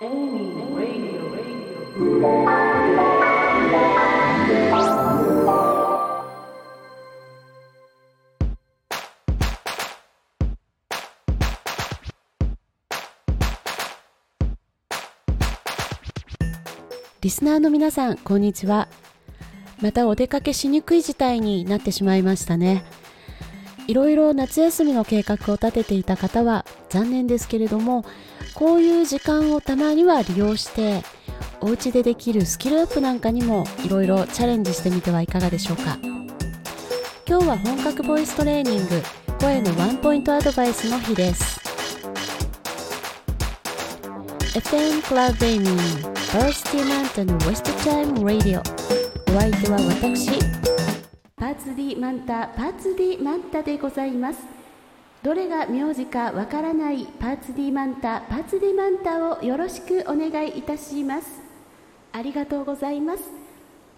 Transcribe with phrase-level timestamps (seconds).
[0.00, 0.06] リ
[17.30, 18.88] スナーの皆さんこんにちは。
[19.80, 22.84] またお出かけしにくい事態になってしまいましたね。
[23.86, 28.04] いろいろ夏休みの計画を立てていた方は残念ですけれども
[28.54, 31.02] こういう時間をたまには利用して
[31.60, 35.98] お家でできるスキルアップなんかにもいろいろチャレンジしてみてはいかがでしょうか。
[37.26, 39.02] 今日は本格ボイストレーニング
[39.40, 41.58] 声のワンポイントアドバイスの日です。
[44.54, 48.60] FM Club Gaming First Demand and West Time Radio
[49.34, 54.40] お相手は私ーツ D マンタパーツ D マンタでございます。
[55.22, 61.40] どれが名字かわからないパーツ D マンタパーツ D マンタをよろしくお願いいたします。
[62.12, 63.22] ありがとうございます。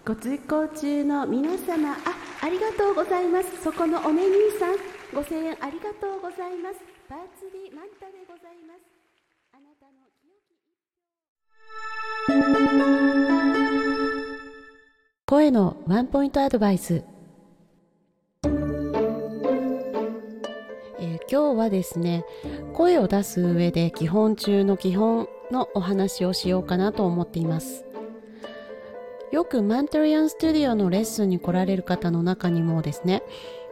[0.05, 1.95] ご通行中の皆様あ
[2.41, 3.63] ありがとうございます。
[3.63, 4.75] そこのおね兄さん
[5.13, 6.79] ご声援ありがとうございます。
[7.09, 8.81] パーツ D マンタでございます。
[9.53, 10.07] あなたの
[15.25, 17.03] 声のワンポイントアドバイス、
[21.29, 22.25] 今日はですね
[22.73, 27.85] 声を出す上で基本中の基本のお話をしようかなと思っています。
[29.31, 33.23] よくマントリアンスタジオのレッスンに来られる方の中にもですね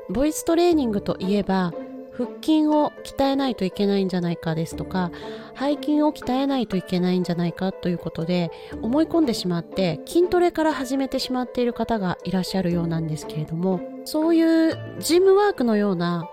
[0.09, 1.73] ボイストレーニングといえば
[2.11, 5.11] 腹筋を鍛えないといけないんじゃないかですとか
[5.57, 16.29] 背筋を鍛えないといけないんじゃないかということで思い込んでしまって筋トレから始めてしまっている方がいらっしゃるようなんですけれどもそういうジムワークのような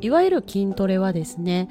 [0.00, 1.68] いわゆる筋トレはですね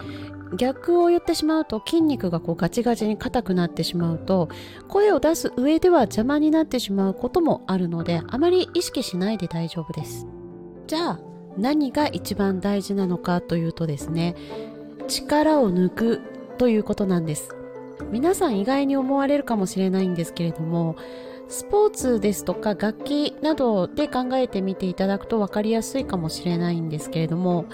[0.58, 4.50] 逆を言ってしまうと筋肉がこうガチガチに硬くなってしまうと
[4.88, 10.28] 声を出す上では邪魔になってしまうこともあるのであまり意識しないで大丈夫です。
[10.88, 11.20] じゃあ
[11.58, 14.36] 何が一番大事なのかというとですね
[15.08, 16.22] 力を抜く
[16.58, 17.56] ということなんです。
[18.12, 20.96] 皆さん意外に思われるかもしれないんですけれども
[21.50, 27.66] スポーツですとか楽器などで考えてみていただくと分かりやすいかもしれないんですけれども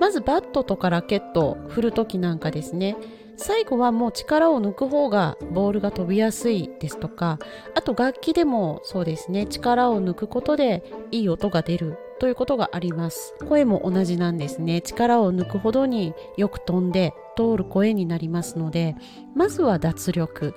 [0.00, 2.96] まずバットとかラケット振る時なんかですね。
[3.36, 7.40] 最後はもう力を抜く方がボールが飛びやすいですとか
[7.74, 9.46] あと楽器でもそうですね。
[9.46, 13.34] 力を抜くことでいい音が出るということがあります。
[13.48, 14.82] 声も同じなんですね。
[14.82, 18.94] 力を抜くほどによく飛んで通る声になりますので
[19.34, 20.54] まずは脱力。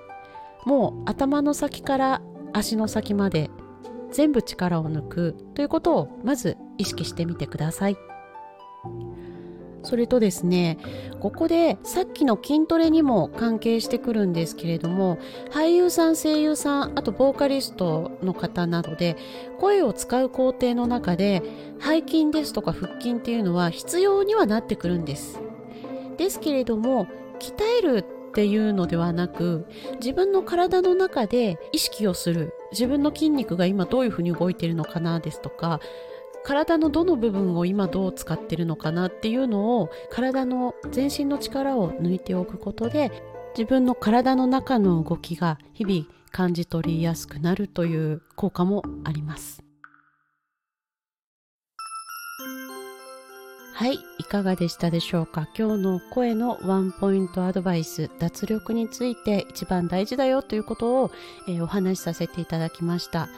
[0.67, 3.49] もう頭の先から足の先まで
[4.11, 7.97] 全部力を抜くということをまず意識してみてください。
[9.83, 10.77] それとですね
[11.21, 15.17] ここでさっきの筋トレにも関係してくるんですけれども
[15.51, 19.15] 俳優さん声優さんあとボーカリストの方などで
[19.61, 21.41] 声を使う工程の中で
[21.79, 25.39] 背筋ですとか腹筋っていうのは必要にはなってくるんです。
[26.17, 27.07] ですけれども
[27.39, 28.03] 鍛える
[28.37, 29.65] っていうのではなく
[29.95, 32.53] 自分の体の中で意識をする。
[32.71, 35.79] 自分の筋肉が今どういうふうに動いているのかなですとか
[36.43, 43.11] 体のどの部分を今どう使ってるのかなっていうのを体の全身の力を抜いておくことで
[43.57, 49.63] 自分の体の中の動きが日々感じ取りやすくなるという効果もあります。
[53.77, 55.47] はいいかがでしたでしょうか？
[55.55, 61.11] 今日の声のワンポイントアドバイス脱力について一番大事だよということを、
[61.47, 63.29] えー、お話しさせていただきました。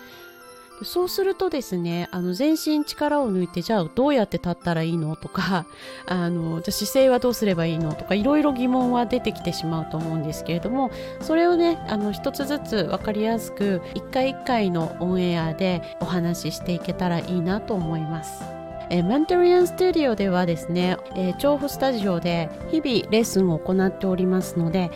[0.82, 5.18] そうするとですね、あの全身力を抜いて、じゃあどうやって立ったらいいの？
[5.18, 5.66] とか、
[6.08, 7.94] あの、じゃあ姿勢はどうすればいいの？
[7.94, 10.90] とか、いろいろ疑問は出てきてしまうと思うんですけれども、
[11.20, 18.59] それをね、あの、一つずつ分かりやすく、一回一回のオンエアでお話ししていけたらいいなと思います。
[18.92, 24.90] えー、マントリアンスタジオではですね、えー、調布スタジオで日々レッスンを行っておりますので、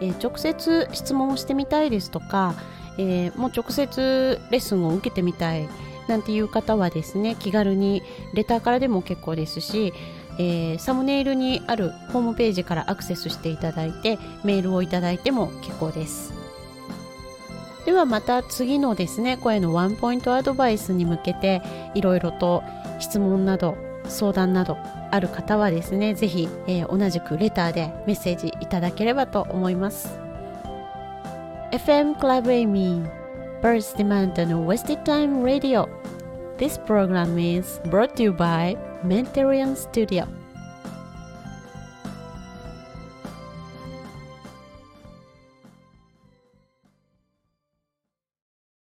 [0.00, 2.54] えー、直接質問をしてみたいですとか、
[2.98, 5.68] え、もう直接レッスンを受けてみたい
[6.08, 8.02] なんていう方はですね気軽に
[8.34, 9.92] レターからでも結構ですし、
[10.40, 16.32] え、サムネイルにあるホームページからアクセスしていただいてメールをいただいても結構です。
[17.84, 21.62] ではまた次のですね声のワンポイントアドバイスに向けて
[21.94, 22.62] いろいろと
[22.98, 24.78] 質問など相談など
[25.10, 30.18] ある方はですね是非、えー、同じくレターでメッセージいただければと思います
[31.70, 33.02] FM Club Amy,
[33.60, 35.86] Birds Demand and Wasted Time Radio.
[36.56, 38.74] This program is brought to you by
[39.04, 40.26] Mentorian Studio.